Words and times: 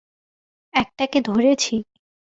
একটা 0.73 1.05
কে 1.11 1.19
ধরেছি! 1.21 1.75